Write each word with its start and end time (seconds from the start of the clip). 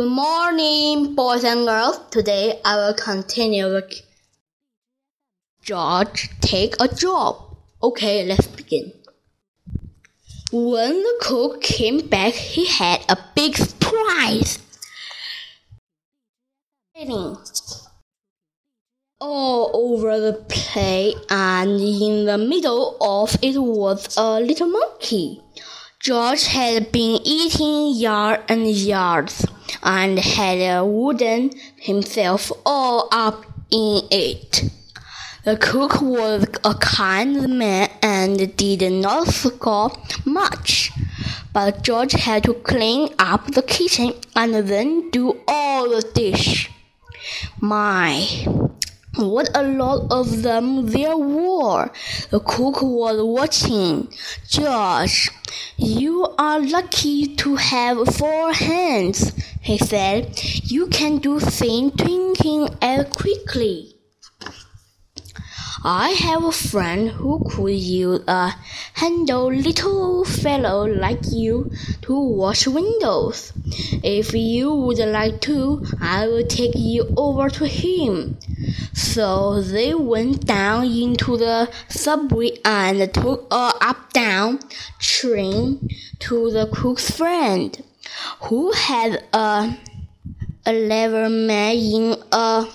Good 0.00 0.12
morning, 0.12 1.14
boys 1.14 1.44
and 1.44 1.66
girls. 1.66 2.00
Today 2.10 2.58
I 2.64 2.76
will 2.76 2.94
continue 2.94 3.66
with 3.70 4.00
George 5.62 6.30
take 6.40 6.74
a 6.80 6.88
job. 6.88 7.36
Okay, 7.82 8.24
let's 8.24 8.46
begin. 8.46 8.94
When 10.52 11.02
the 11.02 11.16
cook 11.20 11.60
came 11.60 12.08
back, 12.08 12.32
he 12.32 12.66
had 12.66 13.04
a 13.10 13.18
big 13.34 13.58
surprise. 13.58 14.58
All 19.20 19.70
over 19.74 20.18
the 20.18 20.42
plate, 20.48 21.16
and 21.28 21.78
in 21.78 22.24
the 22.24 22.38
middle 22.38 22.96
of 23.02 23.36
it 23.42 23.58
was 23.58 24.16
a 24.16 24.40
little 24.40 24.68
monkey. 24.68 25.42
George 26.00 26.46
had 26.46 26.90
been 26.92 27.20
eating 27.26 27.94
yards 27.94 28.42
and 28.48 28.66
yards 28.66 29.44
and 29.82 30.18
had 30.18 30.80
wooden 30.80 31.50
himself 31.76 32.50
all 32.64 33.06
up 33.12 33.44
in 33.70 34.00
it. 34.10 34.64
The 35.44 35.58
cook 35.58 36.00
was 36.00 36.46
a 36.64 36.72
kind 36.72 37.58
man 37.58 37.90
and 38.00 38.56
did 38.56 38.90
not 38.90 39.28
scold 39.28 39.98
much, 40.24 40.90
but 41.52 41.82
George 41.82 42.12
had 42.12 42.44
to 42.44 42.54
clean 42.54 43.12
up 43.18 43.48
the 43.48 43.62
kitchen 43.62 44.14
and 44.34 44.54
then 44.54 45.10
do 45.10 45.38
all 45.46 45.90
the 45.90 46.00
dish. 46.14 46.70
My, 47.60 48.26
what 49.16 49.48
a 49.54 49.62
lot 49.62 50.10
of 50.10 50.42
them 50.42 50.86
there 50.86 51.16
were! 51.16 51.90
The 52.30 52.40
cook 52.40 52.80
was 52.82 53.20
watching. 53.20 54.12
George, 54.48 55.30
you 55.76 56.26
are 56.38 56.60
lucky 56.60 57.34
to 57.36 57.56
have 57.56 58.14
four 58.14 58.52
hands, 58.52 59.32
he 59.60 59.78
said. 59.78 60.38
You 60.64 60.86
can 60.86 61.18
do 61.18 61.40
things 61.40 61.92
twinkling 61.96 62.68
as 62.80 63.06
uh, 63.06 63.08
quickly. 63.08 63.99
I 65.82 66.10
have 66.10 66.44
a 66.44 66.52
friend 66.52 67.08
who 67.08 67.42
could 67.48 67.72
use 67.72 68.20
a 68.28 68.54
handle 68.92 69.50
little 69.50 70.26
fellow 70.26 70.86
like 70.86 71.22
you 71.32 71.70
to 72.02 72.20
wash 72.20 72.66
windows. 72.66 73.54
If 74.04 74.34
you 74.34 74.74
would 74.74 74.98
like 74.98 75.40
to, 75.42 75.82
I 75.98 76.26
will 76.26 76.46
take 76.46 76.74
you 76.74 77.14
over 77.16 77.48
to 77.48 77.66
him. 77.66 78.38
So 78.92 79.62
they 79.62 79.94
went 79.94 80.44
down 80.44 80.84
into 80.84 81.38
the 81.38 81.70
subway 81.88 82.58
and 82.62 83.12
took 83.14 83.46
a 83.50 83.72
up 83.80 84.12
down 84.12 84.60
train 84.98 85.88
to 86.18 86.50
the 86.50 86.66
cook's 86.66 87.10
friend, 87.10 87.82
who 88.42 88.72
had 88.72 89.24
a 89.32 89.78
a 90.66 90.72
lever 90.74 91.30
man 91.30 91.74
in 91.74 92.16
a 92.32 92.66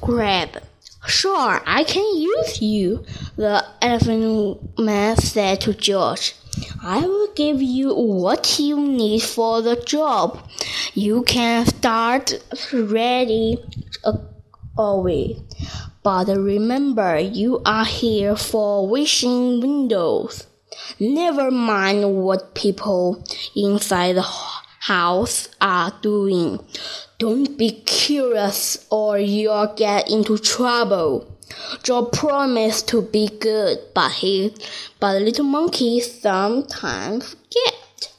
crab. 0.00 0.62
Sure, 1.06 1.60
I 1.66 1.84
can 1.84 2.16
use 2.16 2.62
you, 2.62 3.04
the 3.36 3.64
elephant 3.82 4.78
man 4.78 5.16
said 5.16 5.60
to 5.62 5.74
George. 5.74 6.34
I 6.82 7.00
will 7.00 7.32
give 7.34 7.60
you 7.60 7.94
what 7.94 8.58
you 8.58 8.80
need 8.80 9.22
for 9.22 9.60
the 9.60 9.76
job. 9.76 10.38
You 10.94 11.22
can 11.24 11.66
start 11.66 12.32
ready 12.72 13.58
away. 14.78 15.42
But 16.02 16.28
remember, 16.28 17.18
you 17.18 17.60
are 17.64 17.84
here 17.84 18.36
for 18.36 18.86
washing 18.86 19.60
windows. 19.60 20.46
Never 20.98 21.50
mind 21.50 22.22
what 22.22 22.54
people 22.54 23.24
inside 23.56 24.16
the 24.16 24.26
house 24.80 25.48
are 25.60 25.92
doing. 26.02 26.60
Don't 27.18 27.56
be 27.56 27.70
curious 27.70 28.86
or 28.90 29.18
you'll 29.18 29.72
get 29.76 30.10
into 30.10 30.36
trouble. 30.36 31.30
Joe 31.82 32.06
promised 32.06 32.88
to 32.88 33.02
be 33.02 33.28
good, 33.28 33.78
but 33.94 34.12
he, 34.12 34.54
but 34.98 35.14
the 35.14 35.20
little 35.20 35.44
monkey 35.44 36.00
sometimes 36.00 37.34
forget. 37.34 38.12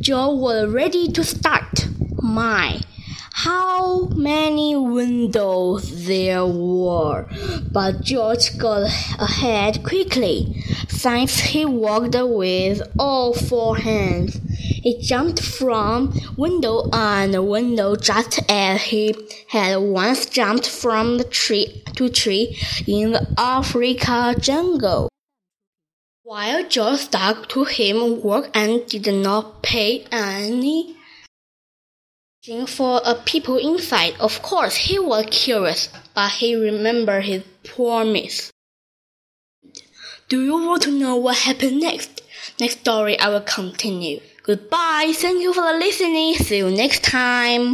Joe 0.00 0.34
was 0.34 0.70
ready 0.70 1.10
to 1.12 1.24
start. 1.24 1.88
My, 2.22 2.80
how 3.44 4.06
many 4.16 4.74
windows 4.74 6.06
there 6.06 6.44
were! 6.44 7.24
But 7.70 8.00
George 8.00 8.58
got 8.58 8.90
ahead 9.20 9.84
quickly. 9.84 10.64
Since 10.88 11.38
he 11.38 11.64
walked 11.64 12.16
with 12.18 12.82
all 12.98 13.32
four 13.34 13.76
hands, 13.76 14.40
he 14.58 15.00
jumped 15.00 15.40
from 15.40 16.18
window 16.36 16.90
on 16.92 17.46
window 17.46 17.94
just 17.94 18.40
as 18.48 18.82
he 18.82 19.14
had 19.46 19.76
once 19.76 20.26
jumped 20.26 20.68
from 20.68 21.18
the 21.18 21.24
tree 21.24 21.84
to 21.94 22.08
tree 22.08 22.58
in 22.88 23.12
the 23.12 23.34
Africa 23.38 24.34
jungle. 24.40 25.08
While 26.24 26.68
George 26.68 26.98
stuck 26.98 27.48
to 27.50 27.62
him 27.62 28.20
work 28.20 28.50
and 28.52 28.84
did 28.86 29.06
not 29.14 29.62
pay 29.62 30.04
any 30.10 30.96
for 32.66 33.02
a 33.04 33.14
people 33.14 33.58
inside. 33.58 34.14
Of 34.18 34.40
course, 34.40 34.74
he 34.74 34.98
was 34.98 35.26
curious, 35.30 35.90
but 36.14 36.30
he 36.30 36.54
remembered 36.54 37.24
his 37.24 37.42
promise. 37.62 38.50
Do 40.28 40.42
you 40.42 40.56
want 40.66 40.82
to 40.82 40.90
know 40.90 41.16
what 41.16 41.36
happened 41.38 41.80
next? 41.80 42.22
Next 42.58 42.80
story 42.80 43.18
I 43.18 43.28
will 43.28 43.42
continue. 43.42 44.20
Goodbye. 44.42 45.12
Thank 45.14 45.42
you 45.42 45.52
for 45.52 45.72
listening. 45.78 46.34
See 46.36 46.58
you 46.58 46.70
next 46.70 47.04
time. 47.04 47.66